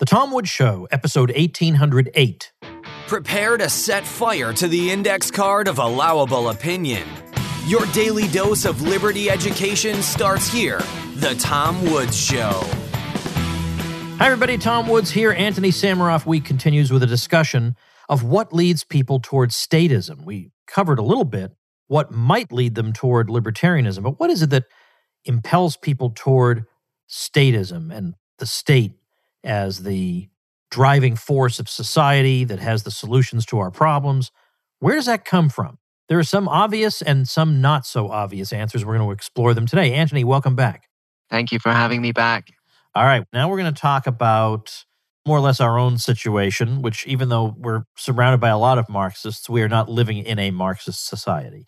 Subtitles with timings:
[0.00, 2.52] The Tom Woods Show, episode 1808.
[3.06, 7.06] Prepare to set fire to the index card of allowable opinion.
[7.66, 10.80] Your daily dose of liberty education starts here.
[11.16, 12.62] The Tom Woods Show.
[14.16, 14.56] Hi, everybody.
[14.56, 15.32] Tom Woods here.
[15.32, 17.76] Antony Sammeroff Week continues with a discussion
[18.08, 20.24] of what leads people towards statism.
[20.24, 21.52] We covered a little bit
[21.88, 24.64] what might lead them toward libertarianism, but what is it that
[25.26, 26.64] impels people toward
[27.06, 28.92] statism and the state
[29.44, 30.28] as the
[30.70, 34.30] driving force of society that has the solutions to our problems.
[34.78, 35.78] Where does that come from?
[36.08, 38.84] There are some obvious and some not so obvious answers.
[38.84, 39.94] We're going to explore them today.
[39.94, 40.84] Antony, welcome back.
[41.28, 42.48] Thank you for having me back.
[42.94, 43.24] All right.
[43.32, 44.84] Now we're going to talk about
[45.26, 48.88] more or less our own situation, which, even though we're surrounded by a lot of
[48.88, 51.66] Marxists, we are not living in a Marxist society.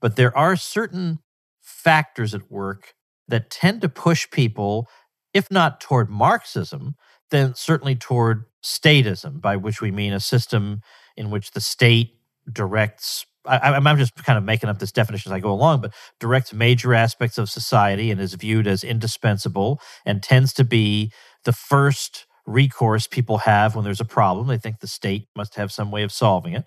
[0.00, 1.20] But there are certain
[1.62, 2.94] factors at work
[3.28, 4.88] that tend to push people,
[5.32, 6.96] if not toward Marxism,
[7.30, 10.82] then certainly toward statism, by which we mean a system
[11.16, 12.14] in which the state
[12.50, 13.26] directs.
[13.44, 16.52] I, am just kind of making up this definition as I go along, but directs
[16.52, 21.12] major aspects of society and is viewed as indispensable and tends to be
[21.44, 24.48] the first recourse people have when there's a problem.
[24.48, 26.64] They think the state must have some way of solving it.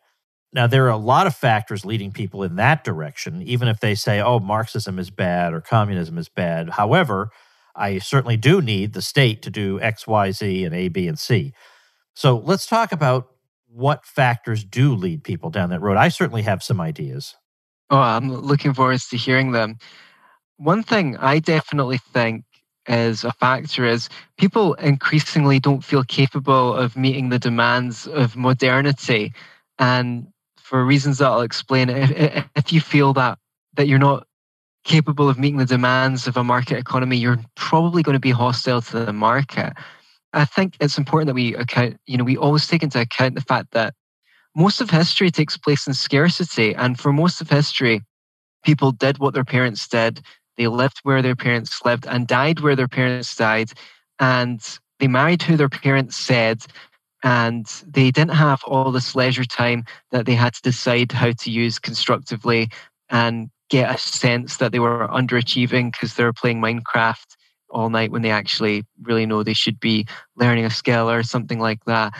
[0.54, 3.96] Now, there are a lot of factors leading people in that direction, even if they
[3.96, 6.72] say, oh, Marxism is bad or communism is bad.
[6.72, 7.30] However,
[7.76, 11.18] I certainly do need the state to do X, Y, Z, and A, B, and
[11.18, 11.54] C.
[12.16, 13.28] So let's talk about
[13.68, 15.98] what factors do lead people down that road.
[15.98, 17.36] I certainly have some ideas.
[17.90, 19.78] Oh, I'm looking forward to hearing them.
[20.58, 22.46] One thing I definitely think
[22.88, 29.34] is a factor is people increasingly don't feel capable of meeting the demands of modernity.
[29.80, 33.38] And for reasons that I'll explain, if, if you feel that
[33.76, 34.28] that you're not
[34.84, 38.82] capable of meeting the demands of a market economy, you're probably going to be hostile
[38.82, 39.74] to the market.
[40.34, 43.42] I think it's important that we account, you know, we always take into account the
[43.42, 43.94] fact that
[44.56, 46.74] most of history takes place in scarcity.
[46.76, 48.02] And for most of history,
[48.64, 50.22] people did what their parents did.
[50.58, 53.72] They lived where their parents lived and died where their parents died.
[54.20, 54.62] And
[55.00, 56.64] they married who their parents said.
[57.24, 61.52] And they didn't have all this leisure time that they had to decide how to
[61.52, 62.70] use constructively
[63.10, 67.26] and get a sense that they were underachieving because they're playing Minecraft
[67.70, 70.06] all night when they actually really know they should be
[70.36, 72.14] learning a skill or something like that.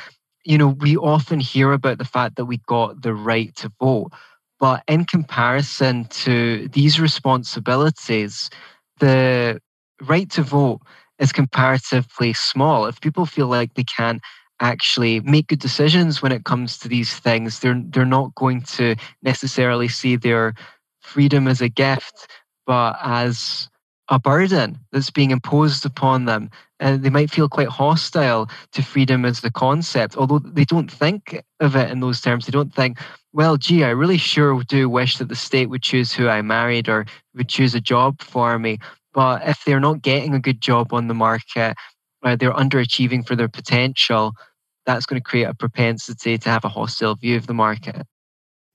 [0.46, 4.12] You know, we often hear about the fact that we got the right to vote,
[4.60, 8.50] but in comparison to these responsibilities,
[9.00, 9.60] the
[10.02, 10.80] right to vote
[11.20, 12.86] is comparatively small.
[12.86, 14.22] If people feel like they can't
[14.62, 18.96] actually make good decisions when it comes to these things, they're they're not going to
[19.22, 20.54] necessarily see their
[21.12, 22.28] freedom as a gift,
[22.66, 23.70] but as
[24.08, 26.50] a burden that's being imposed upon them.
[26.80, 31.44] And they might feel quite hostile to freedom as the concept, although they don't think
[31.60, 32.46] of it in those terms.
[32.46, 33.00] They don't think,
[33.34, 36.90] well, gee, I really sure do wish that the state would choose who I married
[36.90, 37.06] or
[37.36, 38.80] would choose a job for me.
[39.14, 41.76] But if they're not getting a good job on the market,
[42.24, 44.34] or they're underachieving for their potential,
[44.86, 48.06] that's going to create a propensity to have a hostile view of the market.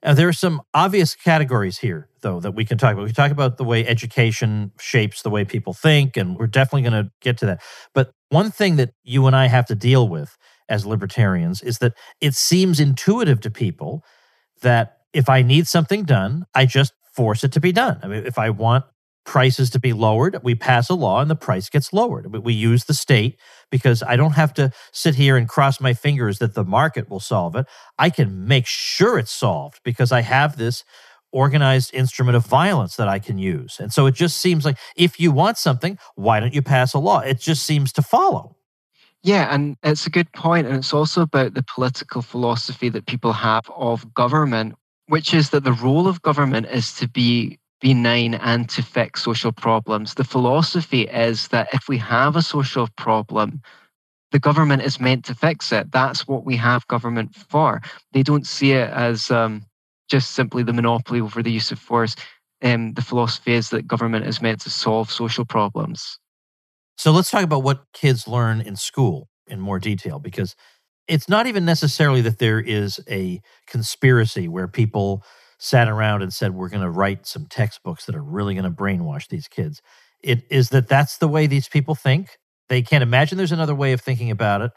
[0.02, 3.02] There are some obvious categories here, though, that we can talk about.
[3.02, 6.88] We can talk about the way education shapes the way people think, and we're definitely
[6.88, 7.62] going to get to that.
[7.94, 10.36] But one thing that you and I have to deal with
[10.68, 14.04] as libertarians is that it seems intuitive to people
[14.62, 17.98] that if I need something done, I just force it to be done.
[18.02, 18.84] I mean, if I want
[19.26, 22.32] prices to be lowered, we pass a law and the price gets lowered.
[22.32, 23.38] We use the state
[23.70, 27.20] because I don't have to sit here and cross my fingers that the market will
[27.20, 27.66] solve it.
[27.98, 30.84] I can make sure it's solved because I have this
[31.32, 33.78] organized instrument of violence that I can use.
[33.78, 36.98] And so it just seems like if you want something, why don't you pass a
[36.98, 37.20] law?
[37.20, 38.56] It just seems to follow.
[39.22, 40.68] Yeah, and it's a good point.
[40.68, 44.76] and it's also about the political philosophy that people have of government,
[45.08, 49.52] which is that the role of government is to be benign and to fix social
[49.52, 50.14] problems.
[50.14, 53.60] The philosophy is that if we have a social problem,
[54.32, 55.92] the government is meant to fix it.
[55.92, 57.80] That's what we have government for.
[58.12, 59.64] They don't see it as um,
[60.08, 62.16] just simply the monopoly over the use of force.
[62.62, 66.18] Um, the philosophy is that government is meant to solve social problems.
[66.98, 70.56] So let's talk about what kids learn in school in more detail because
[71.06, 75.22] it's not even necessarily that there is a conspiracy where people
[75.58, 78.70] sat around and said, We're going to write some textbooks that are really going to
[78.70, 79.82] brainwash these kids.
[80.22, 82.38] It is that that's the way these people think.
[82.68, 84.72] They can't imagine there's another way of thinking about it.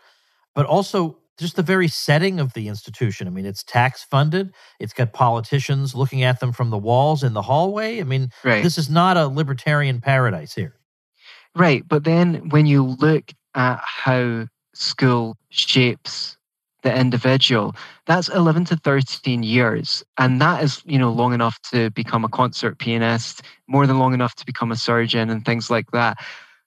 [0.53, 3.25] But also, just the very setting of the institution.
[3.25, 4.53] I mean, it's tax funded.
[4.79, 7.99] It's got politicians looking at them from the walls in the hallway.
[7.99, 8.61] I mean, right.
[8.61, 10.75] this is not a libertarian paradise here.
[11.55, 11.87] Right.
[11.87, 16.37] But then when you look at how school shapes
[16.83, 21.89] the individual that's 11 to 13 years and that is you know long enough to
[21.91, 25.91] become a concert pianist more than long enough to become a surgeon and things like
[25.91, 26.17] that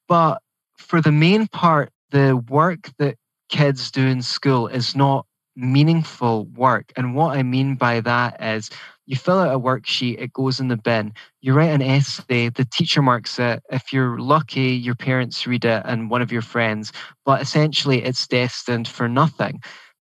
[0.09, 0.41] but
[0.77, 3.17] for the main part the work that
[3.49, 5.27] kids do in school is not
[5.57, 8.71] meaningful work and what i mean by that is
[9.07, 11.13] you fill out a worksheet, it goes in the bin.
[11.41, 13.63] You write an essay, the teacher marks it.
[13.71, 16.93] If you're lucky, your parents read it and one of your friends,
[17.25, 19.61] but essentially it's destined for nothing.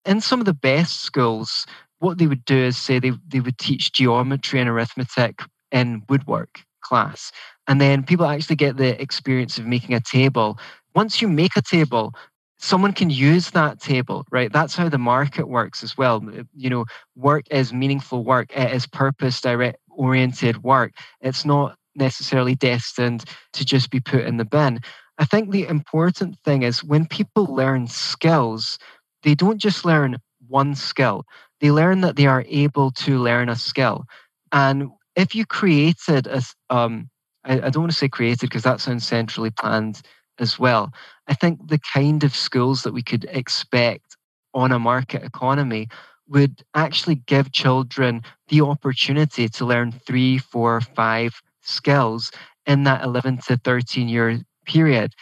[0.09, 1.67] In some of the best schools,
[1.99, 6.63] what they would do is say they, they would teach geometry and arithmetic in woodwork
[6.81, 7.31] class.
[7.67, 10.59] And then people actually get the experience of making a table.
[10.95, 12.15] Once you make a table,
[12.59, 16.25] someone can use that table right that's how the market works as well
[16.57, 16.85] you know
[17.15, 23.65] work is meaningful work it is purpose direct oriented work it's not necessarily destined to
[23.65, 24.81] just be put in the bin
[25.19, 28.77] i think the important thing is when people learn skills
[29.23, 30.17] they don't just learn
[30.49, 31.25] one skill
[31.61, 34.05] they learn that they are able to learn a skill
[34.53, 37.11] and if you created a um,
[37.45, 40.03] I, I don't want to say created because that sounds centrally planned
[40.39, 40.93] as well.
[41.27, 44.17] I think the kind of schools that we could expect
[44.55, 45.89] on a market economy
[46.29, 52.31] would actually give children the opportunity to learn three, four, five skills
[52.67, 55.15] in that 11 to 13 year period.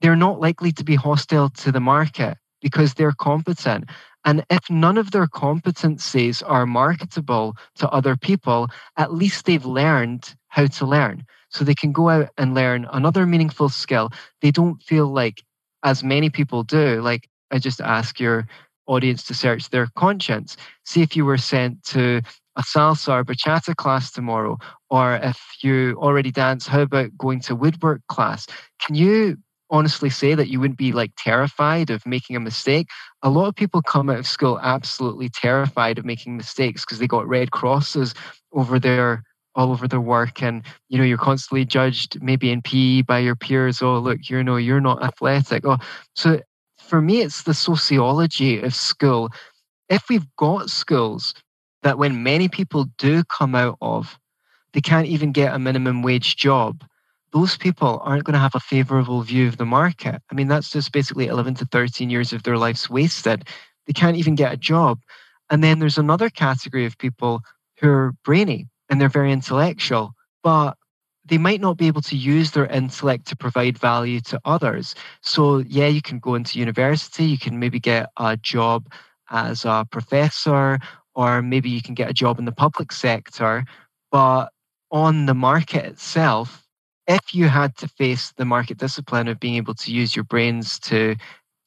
[0.00, 3.88] They're not likely to be hostile to the market because they're competent.
[4.24, 10.34] And if none of their competencies are marketable to other people, at least they've learned
[10.48, 14.10] how to learn so they can go out and learn another meaningful skill.
[14.42, 15.42] They don't feel like,
[15.82, 18.46] as many people do, like I just ask your
[18.86, 20.56] audience to search their conscience.
[20.84, 22.20] See if you were sent to
[22.56, 24.58] a salsa or bachata class tomorrow,
[24.90, 28.46] or if you already dance, how about going to woodwork class?
[28.84, 29.38] Can you
[29.70, 32.88] honestly say that you wouldn't be like terrified of making a mistake?
[33.22, 37.06] A lot of people come out of school absolutely terrified of making mistakes because they
[37.06, 38.14] got red crosses
[38.52, 39.22] over their
[39.54, 43.34] all over their work and you know you're constantly judged maybe in PE by your
[43.34, 45.78] peers oh look you know you're not athletic oh
[46.14, 46.40] so
[46.78, 49.28] for me it's the sociology of school
[49.88, 51.34] if we've got schools
[51.82, 54.18] that when many people do come out of
[54.72, 56.84] they can't even get a minimum wage job
[57.32, 60.70] those people aren't going to have a favorable view of the market i mean that's
[60.70, 63.46] just basically 11 to 13 years of their lives wasted
[63.86, 64.98] they can't even get a job
[65.50, 67.42] and then there's another category of people
[67.80, 70.12] who are brainy and they're very intellectual,
[70.42, 70.76] but
[71.24, 74.94] they might not be able to use their intellect to provide value to others.
[75.22, 78.90] So, yeah, you can go into university, you can maybe get a job
[79.30, 80.78] as a professor,
[81.14, 83.64] or maybe you can get a job in the public sector.
[84.10, 84.46] But
[84.90, 86.59] on the market itself,
[87.10, 90.78] if you had to face the market discipline of being able to use your brains
[90.78, 91.16] to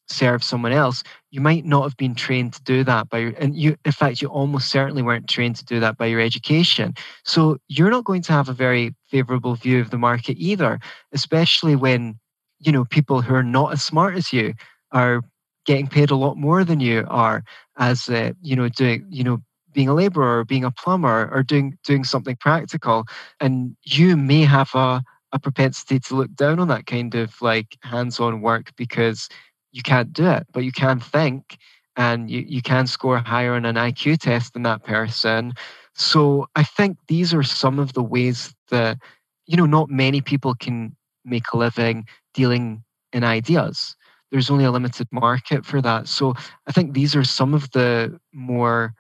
[0.08, 3.54] serve someone else, you might not have been trained to do that by your, and
[3.58, 6.94] you, in fact, you almost certainly weren't trained to do that by your education.
[7.26, 10.80] So you're not going to have a very favorable view of the market either,
[11.12, 12.18] especially when,
[12.60, 14.54] you know, people who are not as smart as you
[14.94, 15.24] are
[15.66, 17.44] getting paid a lot more than you are
[17.78, 19.40] as, uh, you know, doing, you know,
[19.74, 23.06] being a laborer or being a plumber or doing doing something practical
[23.40, 25.04] and you may have a
[25.34, 29.28] a propensity to look down on that kind of like hands-on work because
[29.72, 31.58] you can't do it, but you can think
[31.98, 35.54] and you, you can score higher on an IQ test than that person.
[35.96, 38.98] So I think these are some of the ways that,
[39.46, 43.96] you know, not many people can make a living dealing in ideas.
[44.32, 46.08] There's only a limited market for that.
[46.08, 46.36] So
[46.68, 48.94] I think these are some of the more,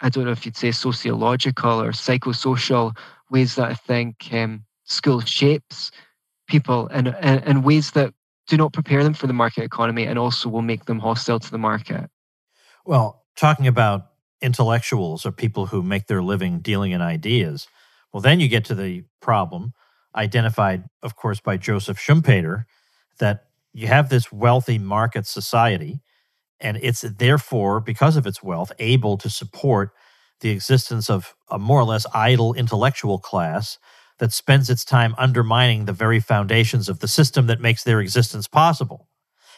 [0.00, 2.96] I don't know if you'd say sociological or psychosocial
[3.30, 5.90] ways that I think um, school shapes
[6.48, 8.12] people in, and, and ways that
[8.48, 11.50] do not prepare them for the market economy and also will make them hostile to
[11.50, 12.10] the market.
[12.84, 14.08] Well, talking about
[14.40, 17.68] intellectuals or people who make their living dealing in ideas,
[18.12, 19.72] well, then you get to the problem
[20.14, 22.64] identified, of course, by Joseph Schumpeter
[23.18, 26.00] that you have this wealthy market society,
[26.60, 29.92] and it's therefore, because of its wealth, able to support
[30.40, 33.78] the existence of a more or less idle intellectual class
[34.22, 38.46] that spends its time undermining the very foundations of the system that makes their existence
[38.46, 39.08] possible.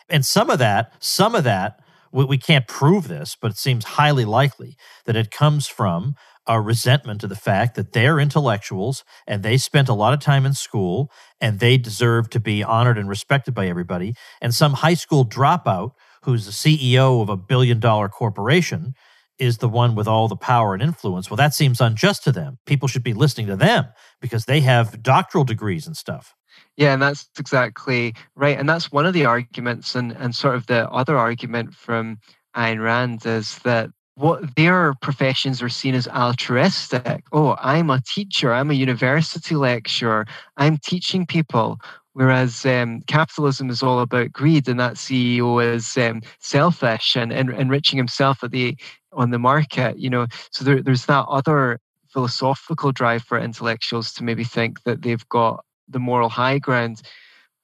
[0.08, 1.80] And some of that, some of that,
[2.10, 6.14] we, we can't prove this, but it seems highly likely that it comes from
[6.46, 10.46] a resentment of the fact that they're intellectuals and they spent a lot of time
[10.46, 11.10] in school
[11.42, 14.14] and they deserve to be honored and respected by everybody.
[14.40, 15.90] And some high school dropout
[16.22, 18.94] who's the CEO of a billion dollar corporation
[19.38, 21.30] is the one with all the power and influence.
[21.30, 22.58] Well, that seems unjust to them.
[22.66, 23.86] People should be listening to them
[24.20, 26.34] because they have doctoral degrees and stuff.
[26.76, 28.58] Yeah, and that's exactly right.
[28.58, 32.18] And that's one of the arguments, and, and sort of the other argument from
[32.56, 37.24] Ayn Rand is that what their professions are seen as altruistic.
[37.32, 40.26] Oh, I'm a teacher, I'm a university lecturer,
[40.56, 41.78] I'm teaching people.
[42.12, 47.50] Whereas um, capitalism is all about greed, and that CEO is um, selfish and, and
[47.50, 48.76] enriching himself at the
[49.14, 49.98] on the market.
[49.98, 51.78] You know, so there, there's that other
[52.08, 57.02] philosophical drive for intellectuals to maybe think that they've got the moral high ground.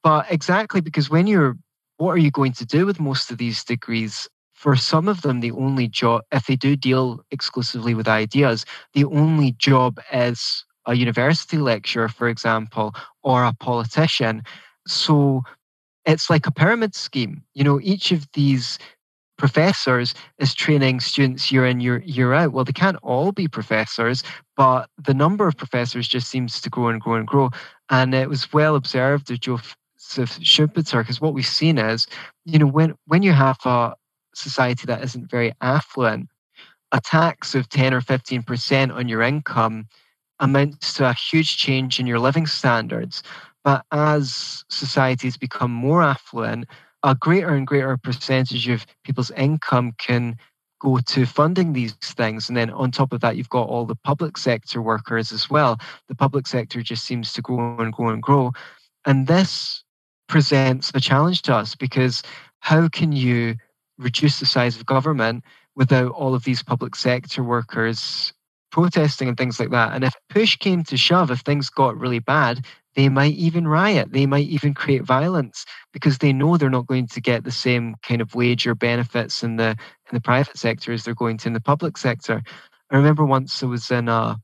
[0.03, 1.57] But exactly because when you're,
[1.99, 4.29] what are you going to do with most of these degrees?
[4.55, 9.05] For some of them, the only job, if they do deal exclusively with ideas, the
[9.07, 14.43] only job is a university lecturer, for example, or a politician.
[14.87, 15.43] So
[16.05, 17.43] it's like a pyramid scheme.
[17.55, 18.79] You know, each of these
[19.41, 22.53] professors is training students year in, year, year out.
[22.53, 24.23] Well, they can't all be professors,
[24.55, 27.49] but the number of professors just seems to grow and grow and grow.
[27.89, 32.07] And it was well observed of Joseph Schumpeter, because what we've seen is,
[32.45, 33.95] you know, when, when you have a
[34.35, 36.29] society that isn't very affluent,
[36.93, 39.87] a tax of 10 or 15% on your income
[40.39, 43.23] amounts to a huge change in your living standards.
[43.65, 46.67] But as societies become more affluent,
[47.03, 50.37] a greater and greater percentage of people's income can
[50.81, 52.49] go to funding these things.
[52.49, 55.79] And then on top of that, you've got all the public sector workers as well.
[56.09, 58.53] The public sector just seems to grow and grow and grow.
[59.07, 59.85] And this
[60.29, 62.23] presents a challenge to us because
[62.61, 63.57] how can you
[63.99, 65.45] reduce the size of government
[65.77, 68.33] without all of these public sector workers
[68.71, 69.93] protesting and things like that?
[69.95, 74.13] And if push came to shove, if things got really bad, they might even riot.
[74.13, 77.95] They might even create violence because they know they're not going to get the same
[78.03, 81.49] kind of wage or benefits in the in the private sector as they're going to
[81.49, 82.43] in the public sector.
[82.91, 84.37] I remember once I was in a,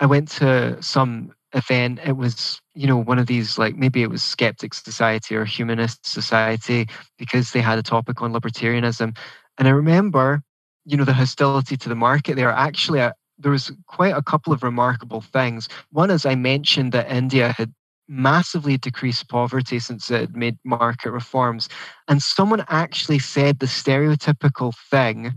[0.00, 2.00] I went to some event.
[2.04, 6.06] It was you know one of these like maybe it was Skeptic Society or Humanist
[6.06, 9.16] Society because they had a topic on libertarianism,
[9.56, 10.42] and I remember
[10.84, 12.50] you know the hostility to the market there.
[12.50, 15.68] Actually, there was quite a couple of remarkable things.
[15.90, 17.72] One is I mentioned that India had
[18.08, 21.68] massively decreased poverty since it had made market reforms.
[22.08, 25.34] And someone actually said the stereotypical thing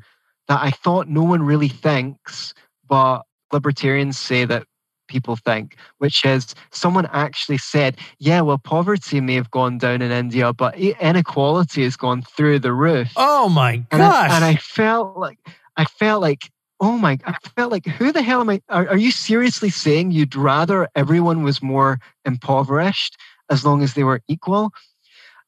[0.47, 2.53] that I thought no one really thinks,
[2.87, 4.63] but libertarians say that
[5.07, 10.11] people think, which is someone actually said, yeah, well, poverty may have gone down in
[10.11, 13.11] India, but inequality has gone through the roof.
[13.17, 13.85] Oh my gosh.
[13.91, 15.37] And I, and I felt like,
[15.75, 16.49] I felt like
[16.81, 18.61] oh my, I felt like, who the hell am I?
[18.69, 23.17] Are, are you seriously saying you'd rather everyone was more impoverished
[23.49, 24.71] as long as they were equal?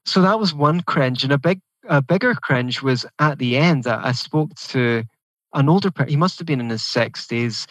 [0.06, 1.24] So that was one cringe.
[1.24, 1.60] And a big,
[1.90, 3.88] a bigger cringe was at the end.
[3.88, 5.04] I, I spoke to
[5.54, 6.10] an older person.
[6.10, 7.66] He must have been in his 60s.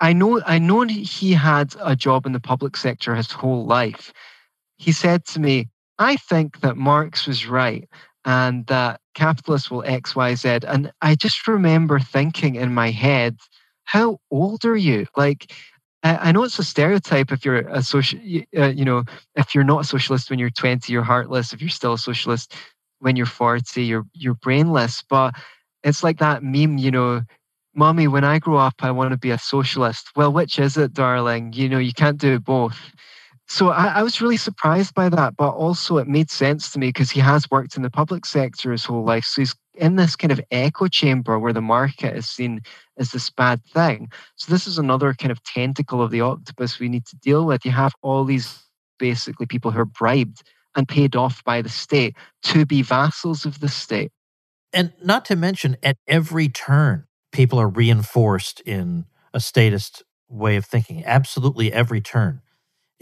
[0.00, 4.12] I know, I know he had a job in the public sector his whole life.
[4.78, 7.88] He said to me, I think that Marx was right
[8.24, 10.60] and that capitalists will X, Y, Z.
[10.66, 13.36] And I just remember thinking in my head,
[13.84, 15.06] how old are you?
[15.16, 15.52] Like,
[16.04, 18.18] I know it's a stereotype if you're a social,
[18.58, 19.04] uh, you know,
[19.36, 21.52] if you're not a socialist when you're 20, you're heartless.
[21.52, 22.54] If you're still a socialist
[22.98, 25.04] when you're 40, you're you're brainless.
[25.08, 25.34] But
[25.84, 27.22] it's like that meme, you know,
[27.74, 30.08] mommy, when I grow up, I want to be a socialist.
[30.16, 31.52] Well, which is it, darling?
[31.52, 32.78] You know, you can't do both
[33.52, 36.86] so I, I, was really surprised by that, but also it made sense to me
[36.88, 39.26] because he has worked in the public sector his whole life.
[39.26, 42.62] So he's in this kind of echo chamber where the market is seen
[42.96, 44.10] as this bad thing.
[44.36, 47.66] So this is another kind of tentacle of the octopus we need to deal with.
[47.66, 48.58] You have all these
[48.98, 50.42] basically people who are bribed
[50.74, 54.12] and paid off by the state to be vassals of the state.
[54.72, 59.04] And not to mention, at every turn, people are reinforced in
[59.34, 61.04] a statist way of thinking.
[61.04, 62.40] Absolutely every turn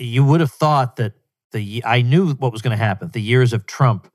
[0.01, 1.13] you would have thought that
[1.53, 3.11] the I knew what was going to happen.
[3.13, 4.11] The years of Trump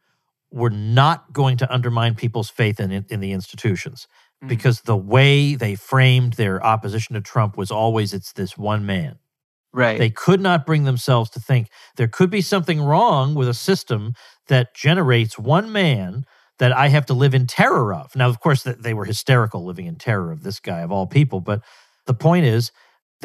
[0.51, 4.48] were not going to undermine people's faith in in the institutions mm-hmm.
[4.48, 9.20] because the way they framed their opposition to Trump was always it's this one man.
[9.74, 10.00] Right.
[10.00, 14.13] They could not bring themselves to think there could be something wrong with a system
[14.48, 16.25] that generates one man
[16.60, 18.15] that I have to live in terror of.
[18.15, 21.42] Now, of course, they were hysterical living in terror of this guy of all people,
[21.42, 21.62] but
[22.06, 22.72] the point is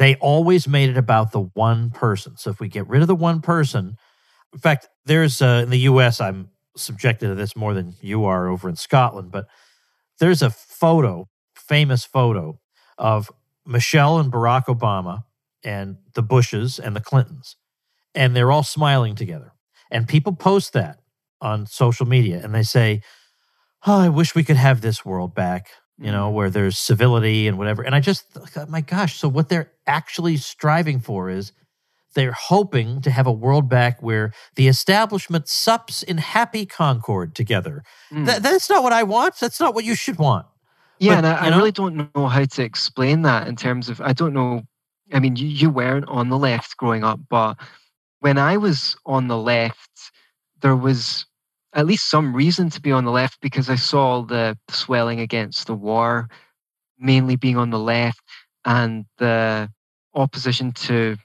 [0.01, 2.35] they always made it about the one person.
[2.35, 3.97] So if we get rid of the one person,
[4.51, 6.19] in fact, there's uh, in the U.S.
[6.19, 9.45] I'm subjected to this more than you are over in Scotland, but
[10.19, 12.59] there's a photo, famous photo
[12.97, 13.31] of
[13.63, 15.23] Michelle and Barack Obama
[15.63, 17.55] and the Bushes and the Clintons,
[18.15, 19.53] and they're all smiling together.
[19.91, 20.99] And people post that
[21.41, 23.03] on social media, and they say,
[23.85, 25.69] "Oh, I wish we could have this world back."
[26.01, 26.35] You know, mm-hmm.
[26.35, 27.83] where there's civility and whatever.
[27.83, 28.25] And I just,
[28.67, 31.51] my gosh, so what they're actually striving for is
[32.13, 37.83] they're hoping to have a world back where the establishment sups in happy concord together.
[38.11, 38.25] Mm.
[38.25, 39.35] That, that's not what I want.
[39.39, 40.45] That's not what you should want.
[40.99, 44.01] Yeah, But, and I, I really don't know how to explain that in terms of
[44.01, 44.63] I don't know.
[45.13, 47.57] I mean, you, you weren't on the left growing up, but
[48.19, 50.11] when I was on the left,
[50.61, 51.25] there was
[51.73, 55.67] at least some reason to be on the left because I saw the swelling against
[55.67, 56.27] the war,
[56.99, 58.21] mainly being on the left,
[58.65, 59.69] and the
[60.13, 61.17] opposition to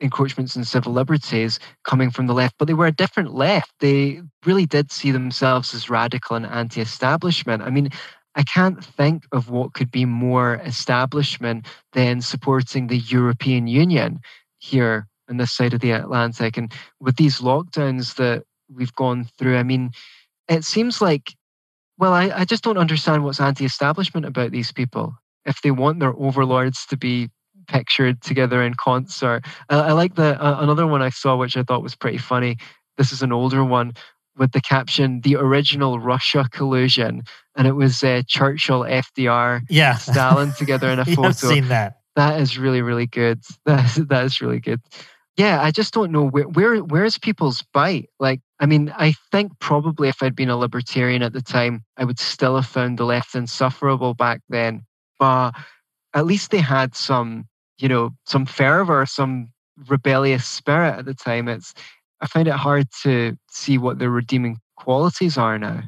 [0.00, 2.54] encroachments in civil liberties coming from the left.
[2.58, 3.72] But they were a different left.
[3.80, 7.62] They really did see themselves as radical and anti establishment.
[7.62, 7.90] I mean,
[8.36, 14.20] I can't think of what could be more establishment than supporting the European Union
[14.58, 16.56] here on this side of the Atlantic.
[16.56, 19.90] And with these lockdowns that we've gone through, I mean,
[20.48, 21.34] it seems like,
[21.98, 25.14] well, I, I just don't understand what's anti establishment about these people.
[25.44, 27.30] If they want their overlords to be
[27.68, 29.44] pictured together in concert.
[29.68, 32.56] I, I like the uh, another one I saw, which I thought was pretty funny.
[32.96, 33.92] This is an older one
[34.36, 37.22] with the caption "The original Russia collusion,"
[37.56, 39.96] and it was uh, Churchill, FDR, Yeah.
[39.96, 41.28] Stalin together in a photo.
[41.28, 41.98] I've seen that.
[42.16, 43.40] That is really, really good.
[43.66, 44.80] That that is really good.
[45.38, 48.10] Yeah, I just don't know where where where's people's bite.
[48.18, 52.04] Like, I mean, I think probably if I'd been a libertarian at the time, I
[52.04, 54.84] would still have found the left insufferable back then.
[55.20, 55.52] But
[56.12, 57.46] at least they had some,
[57.78, 59.50] you know, some fervor, some
[59.88, 61.46] rebellious spirit at the time.
[61.46, 61.72] It's
[62.20, 65.84] I find it hard to see what their redeeming qualities are now.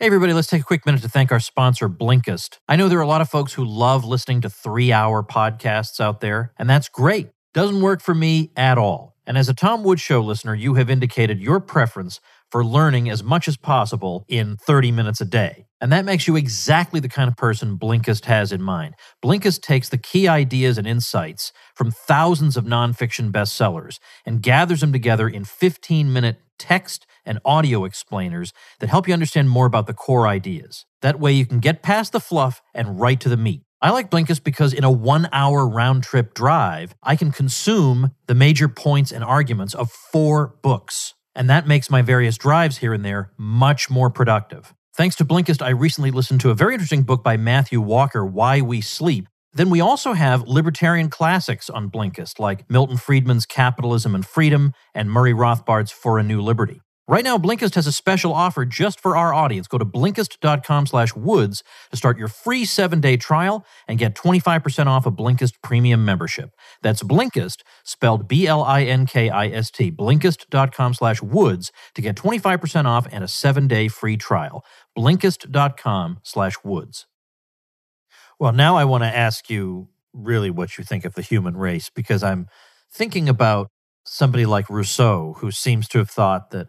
[0.00, 2.58] Hey, everybody, let's take a quick minute to thank our sponsor, Blinkist.
[2.68, 6.00] I know there are a lot of folks who love listening to three hour podcasts
[6.00, 7.30] out there, and that's great.
[7.58, 9.16] Doesn't work for me at all.
[9.26, 12.20] And as a Tom Wood Show listener, you have indicated your preference
[12.52, 15.66] for learning as much as possible in 30 minutes a day.
[15.80, 18.94] And that makes you exactly the kind of person Blinkist has in mind.
[19.24, 24.92] Blinkist takes the key ideas and insights from thousands of nonfiction bestsellers and gathers them
[24.92, 29.94] together in 15 minute text and audio explainers that help you understand more about the
[29.94, 30.86] core ideas.
[31.02, 33.62] That way, you can get past the fluff and right to the meat.
[33.80, 38.34] I like Blinkist because in a one hour round trip drive, I can consume the
[38.34, 41.14] major points and arguments of four books.
[41.36, 44.74] And that makes my various drives here and there much more productive.
[44.96, 48.60] Thanks to Blinkist, I recently listened to a very interesting book by Matthew Walker, Why
[48.60, 49.28] We Sleep.
[49.52, 55.08] Then we also have libertarian classics on Blinkist, like Milton Friedman's Capitalism and Freedom and
[55.08, 56.80] Murray Rothbard's For a New Liberty.
[57.10, 59.66] Right now, Blinkist has a special offer just for our audience.
[59.66, 65.06] Go to Blinkist.com slash woods to start your free seven-day trial and get 25% off
[65.06, 66.50] a Blinkist premium membership.
[66.82, 74.18] That's Blinkist, spelled B-L-I-N-K-I-S-T, Blinkist.com slash woods to get 25% off and a seven-day free
[74.18, 74.62] trial.
[74.96, 77.06] Blinkist.com slash woods.
[78.38, 81.88] Well, now I want to ask you really what you think of the human race
[81.88, 82.48] because I'm
[82.92, 83.70] thinking about
[84.04, 86.68] somebody like Rousseau, who seems to have thought that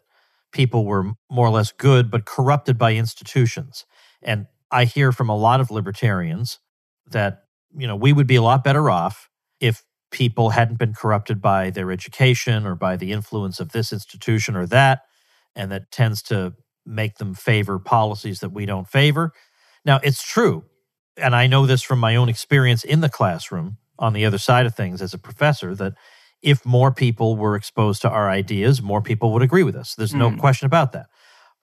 [0.51, 3.85] people were more or less good but corrupted by institutions.
[4.21, 6.59] And I hear from a lot of libertarians
[7.07, 7.43] that,
[7.75, 11.69] you know, we would be a lot better off if people hadn't been corrupted by
[11.69, 15.01] their education or by the influence of this institution or that.
[15.55, 16.53] And that tends to
[16.85, 19.33] make them favor policies that we don't favor.
[19.85, 20.65] Now, it's true.
[21.17, 24.65] And I know this from my own experience in the classroom on the other side
[24.65, 25.93] of things as a professor that
[26.41, 29.95] if more people were exposed to our ideas, more people would agree with us.
[29.95, 30.39] There's no Mm.
[30.39, 31.07] question about that.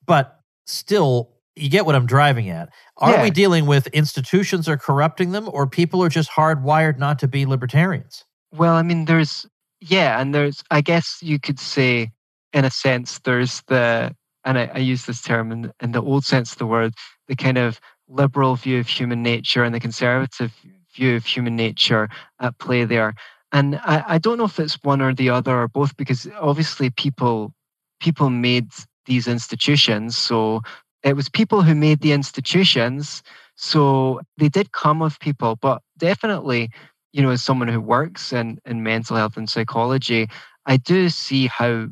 [0.06, 2.68] But still, you get what I'm driving at.
[2.98, 3.22] Are Yeah.
[3.22, 7.46] we dealing with institutions are corrupting them, or people are just hardwired not to be
[7.46, 8.24] libertarians?
[8.52, 9.46] Well, I mean, there's,
[9.80, 12.12] yeah, and there's, I guess you could say,
[12.52, 16.24] in a sense, there's the, and I, I use this term in, in the old
[16.24, 16.94] sense of the word,
[17.26, 20.52] the kind of liberal view of human nature and the conservative
[20.94, 22.08] view of human nature
[22.40, 23.14] at play there.
[23.56, 26.90] And I, I don't know if it's one or the other or both, because obviously
[26.90, 27.52] people
[28.00, 28.68] people made
[29.06, 30.16] these institutions.
[30.28, 30.60] So
[31.02, 33.22] it was people who made the institutions.
[33.56, 36.70] So they did come of people, but definitely
[37.16, 40.28] you know, as someone who works in, in mental health and psychology,
[40.66, 41.88] I do see how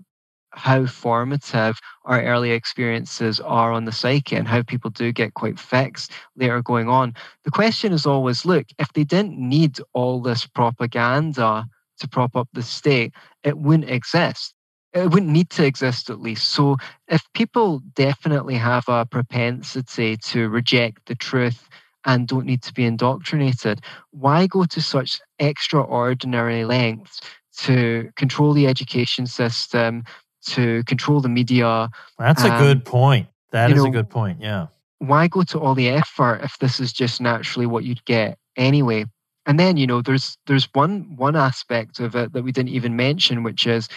[0.55, 5.59] how formative our early experiences are on the psyche and how people do get quite
[5.59, 7.15] fixed later going on.
[7.45, 11.67] The question is always look, if they didn't need all this propaganda
[11.99, 13.13] to prop up the state,
[13.43, 14.55] it wouldn't exist.
[14.93, 16.49] It wouldn't need to exist at least.
[16.49, 16.77] So
[17.09, 21.69] if people definitely have a propensity to reject the truth
[22.05, 27.21] and don't need to be indoctrinated, why go to such extraordinary lengths
[27.57, 30.05] to control the education system,
[30.47, 31.89] to control the media?
[32.19, 33.29] That's a Um, good point.
[33.53, 34.41] That is is a good point.
[34.41, 34.67] Yeah.
[34.99, 39.07] Why go to all the effort if this is just naturally what you'd get anyway?
[39.47, 42.97] And then, you know, there's there's one one aspect of it that we didn't even
[42.97, 43.89] mention, which is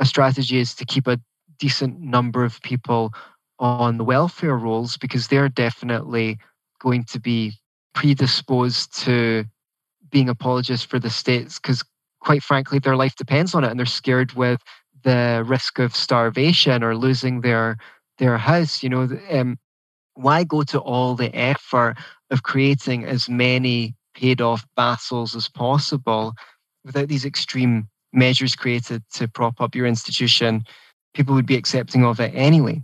[0.00, 1.18] a strategy is to keep a
[1.58, 3.12] decent number of people
[3.58, 6.38] on the welfare rolls because they're definitely
[6.80, 7.52] going to be
[7.94, 9.44] predisposed to
[10.10, 11.82] being apologists for the states because
[12.20, 14.60] quite frankly their life depends on it and they're scared with
[15.06, 17.78] the risk of starvation or losing their
[18.18, 19.56] their house you know um,
[20.14, 21.96] why go to all the effort
[22.30, 26.34] of creating as many paid off vassals as possible
[26.84, 30.64] without these extreme measures created to prop up your institution
[31.14, 32.82] people would be accepting of it anyway?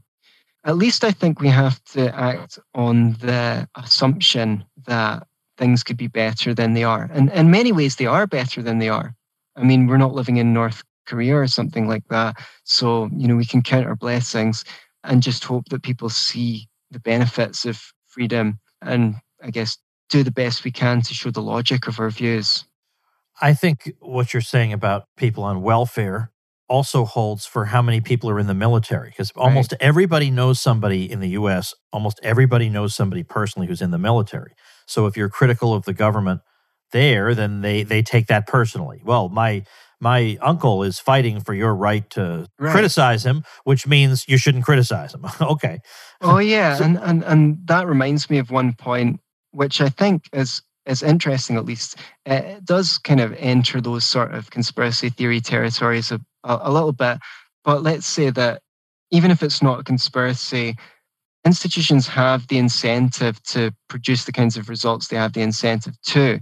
[0.65, 5.27] At least i think we have to act on the assumption that
[5.59, 8.79] things could be better than they are and in many ways they are better than
[8.79, 9.13] they are.
[9.57, 13.37] I mean we're not living in north korea or something like that so you know
[13.37, 14.65] we can count our blessings
[15.05, 20.31] and just hope that people see the benefits of freedom and I guess do the
[20.31, 22.65] best we can to show the logic of our views.
[23.41, 26.31] I think what you're saying about people on welfare
[26.69, 29.83] also holds for how many people are in the military because almost right.
[29.83, 34.55] everybody knows somebody in the US, almost everybody knows somebody personally who's in the military.
[34.87, 36.41] So if you're critical of the government
[36.93, 39.03] there, then they they take that personally.
[39.05, 39.65] Well, my
[40.03, 42.73] my uncle is fighting for your right to right.
[42.73, 45.25] criticize him, which means you shouldn't criticize him.
[45.41, 45.79] okay.
[46.21, 49.21] Oh yeah, so, and, and and that reminds me of one point
[49.53, 51.57] which I think is is interesting.
[51.57, 56.59] At least it does kind of enter those sort of conspiracy theory territories a, a,
[56.63, 57.19] a little bit.
[57.65, 58.61] But let's say that
[59.13, 60.75] even if it's not a conspiracy,
[61.45, 66.41] institutions have the incentive to produce the kinds of results they have the incentive to,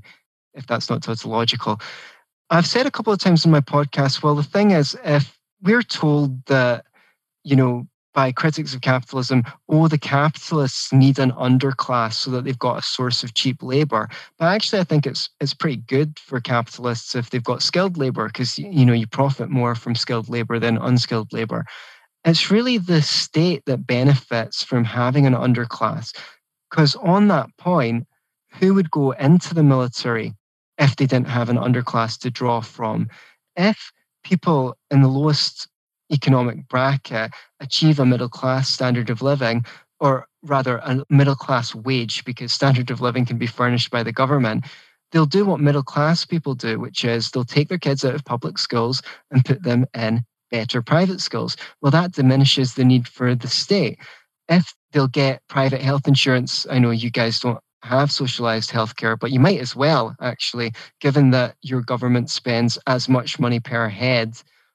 [0.55, 1.79] if that's not tautological.
[2.51, 5.83] I've said a couple of times in my podcast, well, the thing is, if we're
[5.83, 6.85] told that,
[7.45, 12.59] you know, by critics of capitalism, oh, the capitalists need an underclass so that they've
[12.59, 14.09] got a source of cheap labor.
[14.37, 18.27] But actually, I think it's it's pretty good for capitalists if they've got skilled labor
[18.27, 21.65] because you know you profit more from skilled labor than unskilled labor.
[22.25, 26.13] It's really the state that benefits from having an underclass,
[26.69, 28.09] because on that point,
[28.59, 30.35] who would go into the military
[30.81, 33.09] if they didn't have an underclass to draw from.
[33.55, 33.93] If
[34.25, 35.69] people in the lowest
[36.13, 39.65] economic bracket achieve a middle class standard of living,
[40.01, 44.13] or rather a middle class wage, because standard of living can be furnished by the
[44.13, 44.65] government,
[45.13, 48.25] they'll do what middle class people do, which is they'll take their kids out of
[48.25, 51.57] public schools and put them in better private schools.
[51.83, 53.99] Well, that diminishes the need for the state.
[54.49, 59.31] If they'll get private health insurance, I know you guys don't have socialized healthcare, but
[59.31, 64.35] you might as well, actually, given that your government spends as much money per head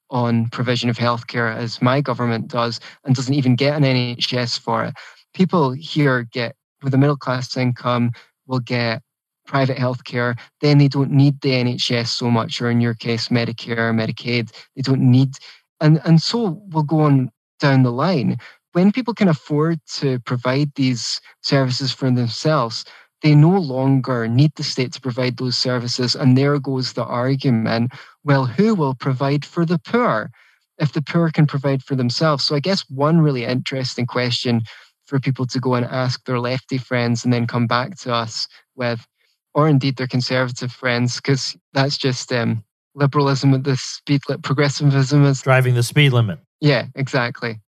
[0.09, 4.85] on provision of healthcare as my government does and doesn't even get an NHS for
[4.85, 4.93] it.
[5.33, 8.11] People here get, with a middle class income,
[8.47, 9.01] will get
[9.45, 13.93] private healthcare, then they don't need the NHS so much, or in your case, Medicare,
[13.93, 14.51] Medicaid.
[14.75, 15.37] They don't need,
[15.79, 18.37] and, and so we'll go on down the line
[18.75, 22.83] when people can afford to provide these services for themselves,
[23.21, 26.13] they no longer need the state to provide those services.
[26.13, 27.93] And there goes the argument
[28.25, 30.29] well, who will provide for the poor
[30.77, 32.43] if the poor can provide for themselves?
[32.43, 34.63] So, I guess one really interesting question
[35.05, 38.45] for people to go and ask their lefty friends and then come back to us
[38.75, 39.07] with,
[39.53, 42.61] or indeed their conservative friends, because that's just um,
[42.93, 46.39] liberalism at the speed, limit, progressivism is driving the speed limit.
[46.59, 47.61] Yeah, exactly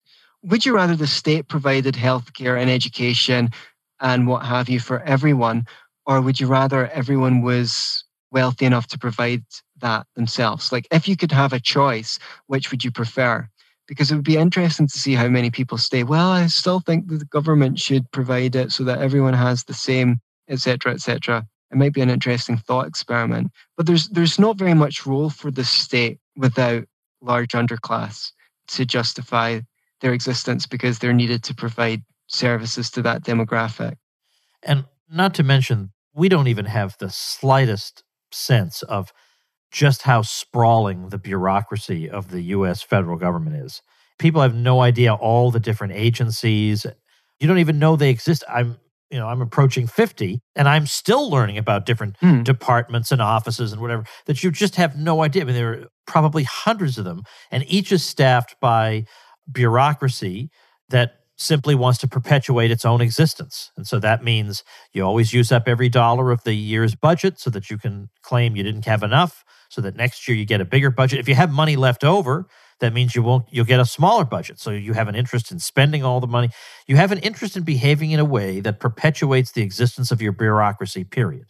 [0.43, 3.49] would you rather the state provided healthcare and education
[3.99, 5.65] and what have you for everyone,
[6.05, 9.43] or would you rather everyone was wealthy enough to provide
[9.81, 10.71] that themselves?
[10.71, 13.47] Like, if you could have a choice, which would you prefer?
[13.87, 17.07] Because it would be interesting to see how many people say, well, I still think
[17.07, 20.19] that the government should provide it so that everyone has the same,
[20.49, 21.45] etc., etc.
[21.71, 23.51] It might be an interesting thought experiment.
[23.75, 26.83] But there's there's not very much role for the state without
[27.21, 28.31] large underclass
[28.69, 29.61] to justify
[30.01, 33.95] their existence because they're needed to provide services to that demographic.
[34.63, 39.13] And not to mention, we don't even have the slightest sense of
[39.71, 43.81] just how sprawling the bureaucracy of the US federal government is.
[44.19, 46.85] People have no idea all the different agencies.
[47.39, 48.43] You don't even know they exist.
[48.49, 48.77] I'm
[49.09, 52.43] you know, I'm approaching 50 and I'm still learning about different hmm.
[52.43, 55.43] departments and offices and whatever that you just have no idea.
[55.43, 59.05] I mean, there are probably hundreds of them, and each is staffed by
[59.51, 60.49] bureaucracy
[60.89, 63.71] that simply wants to perpetuate its own existence.
[63.77, 67.49] And so that means you always use up every dollar of the year's budget so
[67.51, 70.65] that you can claim you didn't have enough so that next year you get a
[70.65, 71.19] bigger budget.
[71.19, 72.47] If you have money left over,
[72.79, 74.59] that means you won't you'll get a smaller budget.
[74.59, 76.49] So you have an interest in spending all the money.
[76.87, 80.31] You have an interest in behaving in a way that perpetuates the existence of your
[80.31, 81.45] bureaucracy period.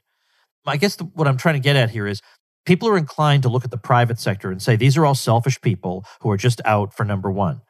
[0.66, 2.22] I guess the, what I'm trying to get at here is
[2.66, 5.62] people are inclined to look at the private sector and say these are all selfish
[5.62, 7.62] people who are just out for number one.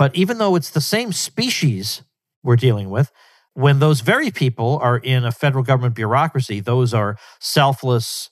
[0.00, 2.04] But even though it's the same species
[2.42, 3.12] we're dealing with,
[3.52, 8.30] when those very people are in a federal government bureaucracy, those are selfless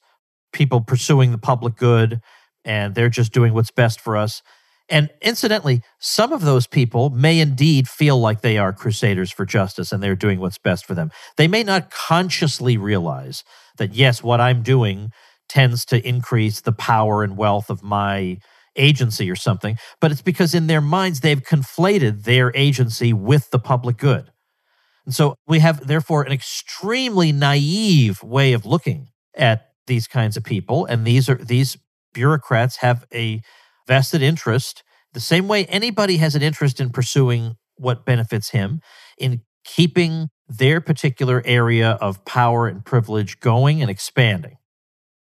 [0.54, 2.22] people pursuing the public good
[2.64, 4.40] and they're just doing what's best for us.
[4.88, 9.92] And incidentally, some of those people may indeed feel like they are crusaders for justice
[9.92, 11.10] and they're doing what's best for them.
[11.36, 13.44] They may not consciously realize
[13.76, 15.12] that, yes, what I'm doing
[15.50, 18.38] tends to increase the power and wealth of my
[18.76, 23.58] agency or something, but it's because in their minds they've conflated their agency with the
[23.58, 24.30] public good.
[25.08, 30.44] And so we have, therefore, an extremely naive way of looking at these kinds of
[30.44, 30.84] people.
[30.84, 31.78] And these are these
[32.12, 33.40] bureaucrats have a
[33.86, 34.82] vested interest,
[35.14, 38.82] the same way anybody has an interest in pursuing what benefits him,
[39.16, 44.57] in keeping their particular area of power and privilege going and expanding.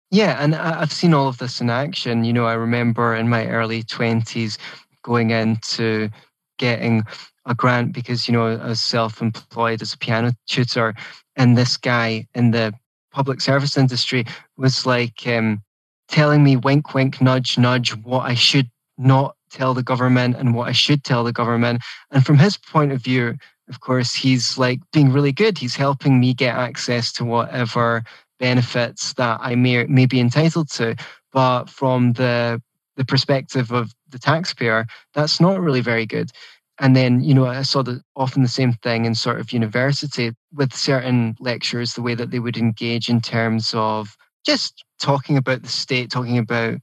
[0.10, 2.24] Yeah, and I've seen all of this in action.
[2.24, 4.58] You know, I remember in my early 20s
[5.04, 6.10] going into
[6.58, 7.04] getting
[7.46, 10.96] a grant because, you know, I was self employed as a piano tutor.
[11.36, 12.74] And this guy in the
[13.12, 15.62] public service industry was like um,
[16.08, 20.70] telling me, wink, wink, nudge, nudge, what I should not tell the government and what
[20.70, 21.82] I should tell the government.
[22.12, 23.36] And from his point of view,
[23.70, 25.58] of course, he's like being really good.
[25.58, 28.04] He's helping me get access to whatever
[28.40, 30.96] benefits that I may, may be entitled to.
[31.34, 32.62] But from the,
[32.96, 36.32] the perspective of the taxpayer, that's not really very good.
[36.80, 40.32] And then, you know, I saw that often the same thing in sort of university
[40.54, 45.64] with certain lecturers, the way that they would engage in terms of just talking about
[45.64, 46.76] the state, talking about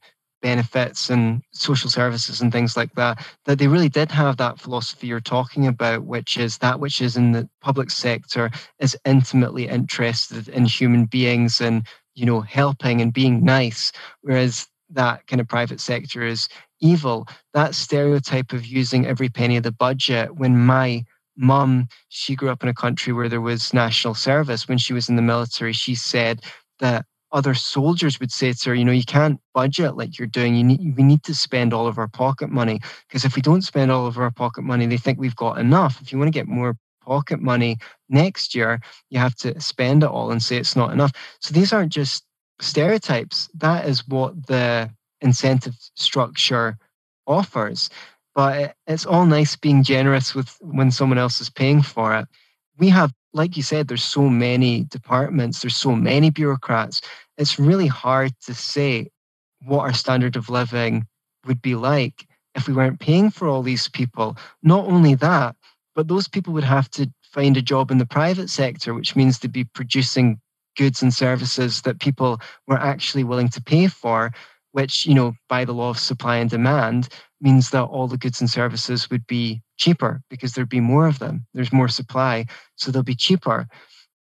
[0.45, 5.07] benefits and social services and things like that, that they really did have that philosophy
[5.07, 10.47] you're talking about, which is that which is in the public sector is intimately interested
[10.49, 15.81] in human beings and, you know, helping and being nice, whereas that kind of private
[15.81, 16.47] sector is
[16.79, 17.27] evil.
[17.55, 21.05] That stereotype of using every penny of the budget when my
[21.39, 24.69] mum, she grew up in a country where there was national service.
[24.69, 26.43] When she was in the military, she said
[26.81, 30.55] that other soldiers would say to her, you know, you can't budget like you're doing.
[30.55, 33.63] You need, we need to spend all of our pocket money because if we don't
[33.63, 36.01] spend all of our pocket money, they think we've got enough.
[36.01, 37.77] If you want to get more pocket money
[38.09, 41.13] next year, you have to spend it all and say it's not enough.
[41.41, 42.25] So these aren't just
[42.61, 43.51] stereotypes.
[43.55, 46.79] That is what the incentive structure
[47.27, 47.91] offers.
[48.35, 52.29] But it's all nice being generous with when someone else is paying for it.
[52.79, 57.03] We have, like you said, there's so many departments, there's so many bureaucrats
[57.39, 59.09] it's really hard to say
[59.65, 61.07] what our standard of living
[61.47, 64.37] would be like if we weren't paying for all these people.
[64.63, 65.57] Not only that,
[65.95, 69.39] but those people would have to find a job in the private sector, which means
[69.41, 70.41] to be producing
[70.77, 74.33] goods and services that people were actually willing to pay for,
[74.73, 77.09] which, you know, by the law of supply and demand,
[77.41, 81.19] means that all the goods and services would be cheaper because there'd be more of
[81.19, 81.47] them.
[81.55, 83.67] There's more supply, so they'll be cheaper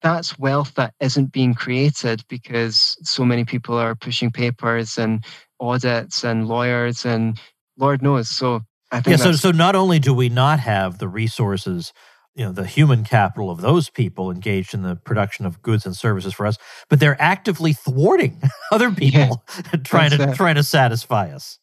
[0.02, 5.24] that's wealth that isn't being created because so many people are pushing papers and
[5.60, 7.38] audits and lawyers and
[7.76, 8.28] Lord knows.
[8.28, 9.24] So I think yeah.
[9.24, 11.92] So so not only do we not have the resources,
[12.34, 15.96] you know, the human capital of those people engaged in the production of goods and
[15.96, 16.56] services for us,
[16.88, 18.40] but they're actively thwarting
[18.72, 21.58] other people yeah, trying to trying to satisfy us.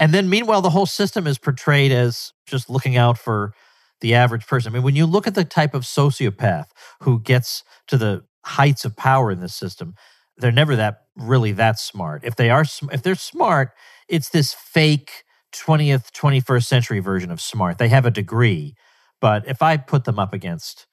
[0.00, 3.52] And then meanwhile, the whole system is portrayed as just looking out for
[4.00, 4.72] the average person.
[4.72, 6.68] I mean, when you look at the type of sociopath
[7.02, 9.94] who gets to the heights of power in this system,
[10.38, 12.24] they're never that really that smart.
[12.24, 13.72] If they are, if they're smart,
[14.08, 17.76] it's this fake 20th, 21st century version of smart.
[17.76, 18.74] They have a degree,
[19.20, 20.86] but if I put them up against,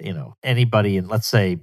[0.00, 1.60] you know, anybody in, let's say,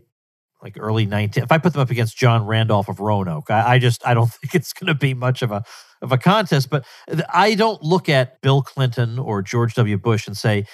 [0.61, 3.79] like early 19, if I put them up against John Randolph of Roanoke, I, I
[3.79, 5.63] just, I don't think it's going to be much of a,
[6.05, 6.69] of a contest.
[6.69, 6.85] But
[7.33, 9.97] I don't look at Bill Clinton or George W.
[9.97, 10.65] Bush and say,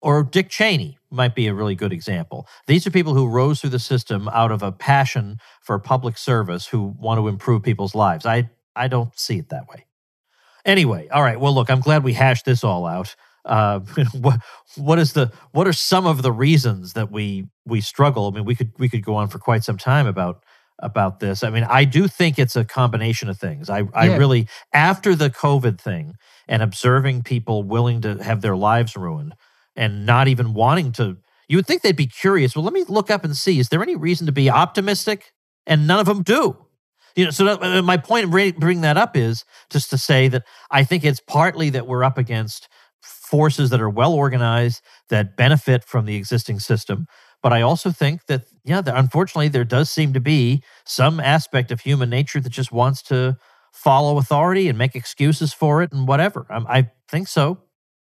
[0.00, 2.46] or Dick Cheney might be a really good example.
[2.66, 6.66] These are people who rose through the system out of a passion for public service
[6.66, 8.26] who want to improve people's lives.
[8.26, 9.86] I, I don't see it that way.
[10.64, 11.40] Anyway, all right.
[11.40, 13.16] Well, look, I'm glad we hashed this all out.
[13.44, 13.80] Uh,
[14.12, 14.40] what
[14.76, 18.28] what is the what are some of the reasons that we we struggle?
[18.28, 20.44] I mean, we could we could go on for quite some time about
[20.80, 21.42] about this.
[21.42, 23.68] I mean, I do think it's a combination of things.
[23.68, 26.14] I I really after the COVID thing
[26.46, 29.34] and observing people willing to have their lives ruined,
[29.76, 31.16] and not even wanting to.
[31.48, 32.54] You would think they'd be curious.
[32.54, 33.58] Well, let me look up and see.
[33.58, 35.32] Is there any reason to be optimistic?
[35.66, 36.56] And none of them do.
[37.16, 40.28] You know, so that, uh, my point of bringing that up is just to say
[40.28, 42.68] that I think it's partly that we're up against
[43.02, 47.06] forces that are well organized that benefit from the existing system,
[47.42, 51.70] But I also think that, yeah, that unfortunately, there does seem to be some aspect
[51.70, 53.36] of human nature that just wants to
[53.72, 56.46] follow authority and make excuses for it and whatever.
[56.50, 57.58] I, I think so.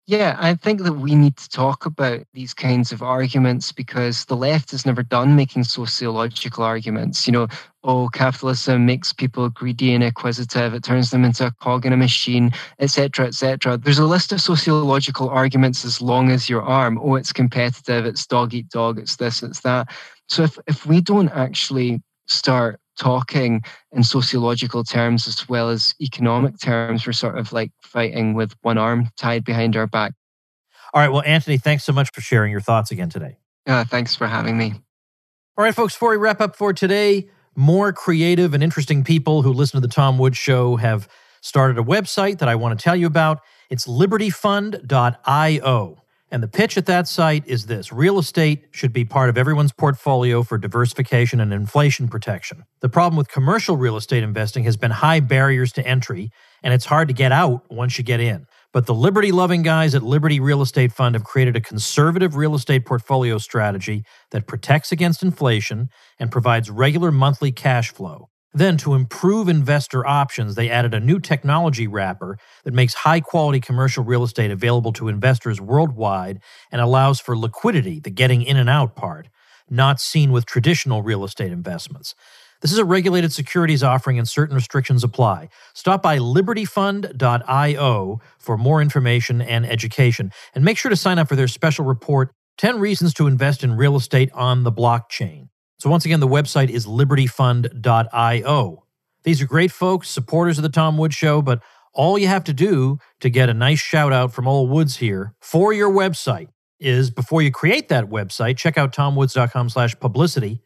[0.08, 4.36] Yeah, I think that we need to talk about these kinds of arguments because the
[4.36, 7.26] left has never done making sociological arguments.
[7.26, 7.48] You know,
[7.84, 11.96] oh, capitalism makes people greedy and acquisitive, it turns them into a cog in a
[11.98, 13.76] machine, etc., etc.
[13.76, 16.98] There's a list of sociological arguments as long as your arm.
[17.02, 19.90] Oh, it's competitive, it's dog eat dog, it's this, it's that.
[20.26, 26.58] So if, if we don't actually start talking in sociological terms as well as economic
[26.60, 27.06] terms.
[27.06, 30.12] We're sort of like fighting with one arm tied behind our back.
[30.92, 31.10] All right.
[31.10, 33.38] Well, Antony, thanks so much for sharing your thoughts again today.
[33.66, 34.74] Uh, thanks for having me.
[35.56, 39.52] All right, folks, before we wrap up for today, more creative and interesting people who
[39.52, 41.08] listen to the Tom Woods Show have
[41.40, 43.40] started a website that I want to tell you about.
[43.68, 46.02] It's libertyfund.io.
[46.30, 49.72] And the pitch at that site is this real estate should be part of everyone's
[49.72, 52.64] portfolio for diversification and inflation protection.
[52.80, 56.30] The problem with commercial real estate investing has been high barriers to entry,
[56.62, 58.46] and it's hard to get out once you get in.
[58.74, 62.54] But the liberty loving guys at Liberty Real Estate Fund have created a conservative real
[62.54, 65.88] estate portfolio strategy that protects against inflation
[66.18, 68.28] and provides regular monthly cash flow.
[68.54, 73.60] Then, to improve investor options, they added a new technology wrapper that makes high quality
[73.60, 76.40] commercial real estate available to investors worldwide
[76.72, 79.28] and allows for liquidity, the getting in and out part,
[79.68, 82.14] not seen with traditional real estate investments.
[82.60, 85.48] This is a regulated securities offering and certain restrictions apply.
[85.74, 90.32] Stop by libertyfund.io for more information and education.
[90.54, 93.76] And make sure to sign up for their special report 10 Reasons to Invest in
[93.76, 95.48] Real Estate on the Blockchain.
[95.78, 98.84] So, once again, the website is libertyfund.io.
[99.24, 101.60] These are great folks, supporters of the Tom Woods Show, but
[101.92, 105.34] all you have to do to get a nice shout out from old Woods here
[105.40, 106.48] for your website
[106.80, 110.60] is before you create that website, check out tomwoods.com slash publicity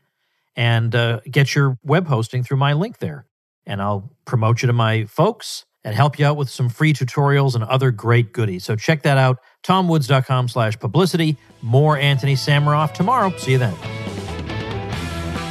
[0.57, 3.27] and uh, get your web hosting through my link there.
[3.65, 7.55] And I'll promote you to my folks and help you out with some free tutorials
[7.55, 8.65] and other great goodies.
[8.65, 11.37] So check that out, tomwoods.com slash publicity.
[11.61, 13.37] More Antony Sammeroff tomorrow.
[13.39, 14.02] See you then.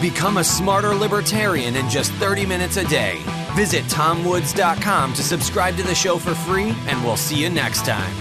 [0.02, 3.22] Become a smarter libertarian in just 30 minutes a day.
[3.56, 8.12] Visit tomwoods.com to subscribe to the show for free, and we'll see you next time.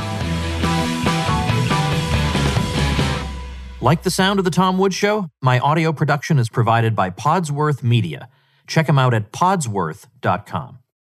[3.81, 5.31] Like the sound of The Tom Woods Show?
[5.41, 8.29] My audio production is provided by Podsworth Media.
[8.67, 10.80] Check them out at podsworth.com.